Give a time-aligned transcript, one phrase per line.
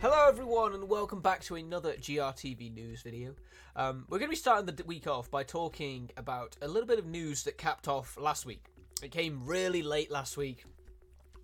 [0.00, 3.34] Hello, everyone, and welcome back to another GRTV news video.
[3.76, 6.98] Um, we're going to be starting the week off by talking about a little bit
[6.98, 8.64] of news that capped off last week.
[9.02, 10.64] It came really late last week.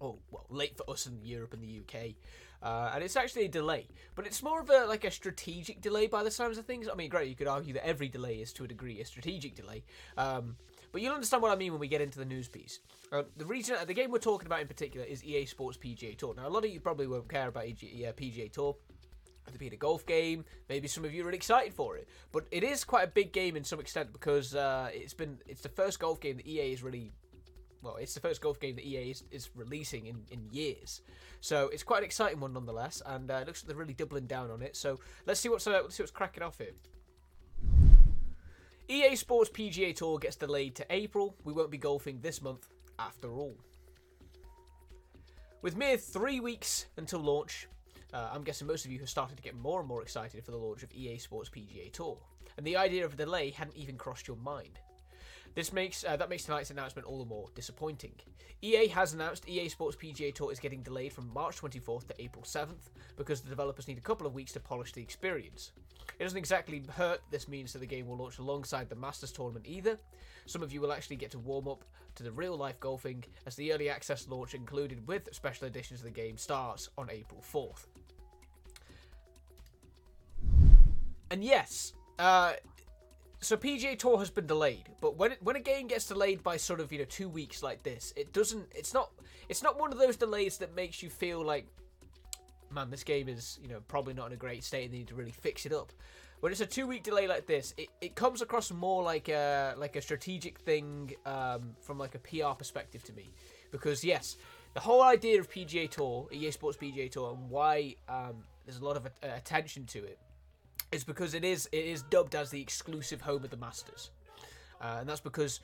[0.01, 2.15] Oh, well, late for us in Europe and the UK.
[2.63, 3.87] Uh, and it's actually a delay,
[4.17, 6.89] but it's more of a like a strategic delay by the sounds of things.
[6.89, 9.55] I mean, great, you could argue that every delay is to a degree a strategic
[9.55, 9.85] delay,
[10.17, 10.57] um,
[10.93, 12.81] but you'll understand what I mean when we get into the news piece.
[13.13, 16.35] Uh, the reason, the game we're talking about in particular is EA Sports PGA Tour.
[16.37, 18.77] Now, a lot of you probably won't care about EG, uh, PGA Tour.
[19.47, 20.45] It'll be a golf game.
[20.69, 23.33] Maybe some of you are really excited for it, but it is quite a big
[23.33, 26.73] game in some extent because uh, it's been it's the first golf game that EA
[26.73, 27.13] is really
[27.83, 31.01] well, it's the first golf game that EA is, is releasing in, in years.
[31.41, 34.27] So it's quite an exciting one nonetheless, and uh, it looks like they're really doubling
[34.27, 34.77] down on it.
[34.77, 36.73] So let's see what's uh, let's see what's cracking off here.
[38.91, 41.37] EA Sports PGA Tour gets delayed to April.
[41.45, 43.55] We won't be golfing this month after all.
[45.61, 47.69] With mere three weeks until launch,
[48.15, 50.53] uh, I'm guessing most of you have started to get more and more excited for
[50.53, 52.17] the launch of EA Sports PGA Tour,
[52.57, 54.79] and the idea of a delay hadn't even crossed your mind.
[55.59, 58.13] This makes uh, that makes tonight's announcement all the more disappointing.
[58.63, 62.45] EA has announced EA Sports PGA Tour is getting delayed from March 24th to April
[62.45, 65.73] 7th because the developers need a couple of weeks to polish the experience.
[66.17, 69.67] It doesn't exactly hurt this means that the game will launch alongside the Masters tournament
[69.67, 69.99] either.
[70.47, 71.83] Some of you will actually get to warm up
[72.15, 76.05] to the real life golfing as the early access launch included with special editions of
[76.05, 77.89] the game starts on April 4th.
[81.33, 82.53] And yes, uh,
[83.41, 86.57] so PGA Tour has been delayed, but when it, when a game gets delayed by
[86.57, 88.67] sort of you know two weeks like this, it doesn't.
[88.75, 89.11] It's not.
[89.49, 91.67] It's not one of those delays that makes you feel like,
[92.71, 95.09] man, this game is you know probably not in a great state and they need
[95.09, 95.93] to really fix it up.
[96.41, 99.75] When it's a two week delay like this, it, it comes across more like a
[99.77, 103.31] like a strategic thing um, from like a PR perspective to me,
[103.71, 104.37] because yes,
[104.75, 108.85] the whole idea of PGA Tour, EA Sports PGA Tour, and why um, there's a
[108.85, 110.19] lot of uh, attention to it
[110.93, 114.11] is because it is it is dubbed as the exclusive home of the Masters,
[114.81, 115.61] uh, and that's because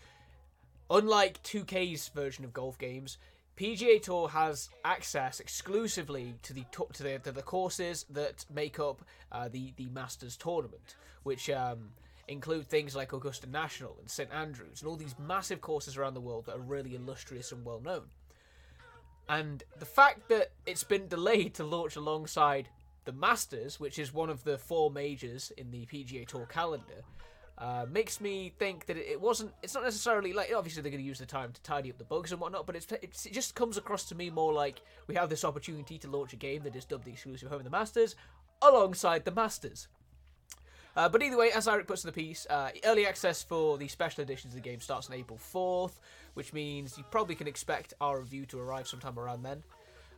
[0.90, 3.18] unlike 2K's version of golf games,
[3.56, 9.02] PGA Tour has access exclusively to the to the, to the courses that make up
[9.32, 11.50] uh, the the Masters tournament, which.
[11.50, 11.90] Um,
[12.26, 16.20] include things like Augusta National and St Andrews and all these massive courses around the
[16.20, 18.04] world that are really illustrious and well known.
[19.28, 22.68] And the fact that it's been delayed to launch alongside
[23.04, 27.02] the Masters, which is one of the four majors in the PGA Tour calendar,
[27.58, 29.52] uh, makes me think that it wasn't.
[29.62, 32.04] It's not necessarily like obviously they're going to use the time to tidy up the
[32.04, 35.14] bugs and whatnot, but it's, it's, it just comes across to me more like we
[35.14, 37.70] have this opportunity to launch a game that is dubbed the exclusive home of the
[37.70, 38.16] Masters
[38.60, 39.88] alongside the Masters.
[40.96, 43.88] Uh, but either way, as Eric puts in the piece, uh, early access for the
[43.88, 45.98] special editions of the game starts on April 4th,
[46.34, 49.64] which means you probably can expect our review to arrive sometime around then.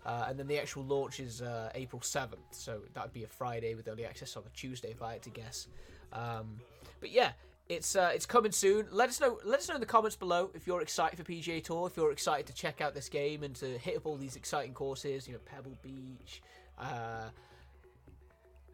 [0.07, 3.27] Uh, and then the actual launch is uh, April 7th, so that would be a
[3.27, 5.67] Friday with early access on a Tuesday, if I had to guess.
[6.13, 6.61] Um,
[7.01, 7.33] but yeah,
[7.69, 8.87] it's uh, it's coming soon.
[8.93, 9.41] Let us know.
[9.45, 12.13] Let us know in the comments below if you're excited for PGA Tour, if you're
[12.13, 15.27] excited to check out this game and to hit up all these exciting courses.
[15.27, 16.41] You know, Pebble Beach,
[16.79, 17.29] uh,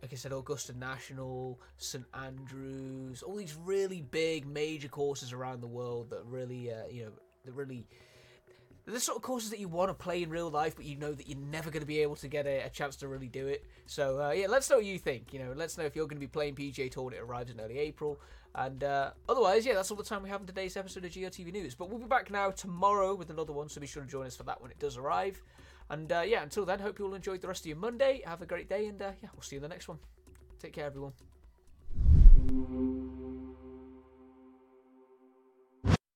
[0.03, 5.67] like I said, Augusta National, St Andrews, all these really big major courses around the
[5.67, 7.13] world that really, uh, you know,
[7.47, 7.87] that really.
[8.85, 11.13] The sort of courses that you want to play in real life, but you know
[11.13, 13.47] that you're never going to be able to get a, a chance to really do
[13.47, 13.65] it.
[13.87, 15.33] So uh, yeah, let's know what you think.
[15.33, 17.51] You know, let's know if you're going to be playing PGA Tour when it arrives
[17.51, 18.21] in early April.
[18.55, 21.53] And uh, otherwise, yeah, that's all the time we have in today's episode of GRTV
[21.53, 21.75] News.
[21.75, 24.37] But we'll be back now tomorrow with another one, so be sure to join us
[24.37, 25.41] for that when it does arrive.
[25.89, 28.23] And uh, yeah, until then, hope you all enjoyed the rest of your Monday.
[28.27, 29.99] Have a great day, and uh, yeah, we'll see you in the next one.
[30.59, 31.13] Take care, everyone.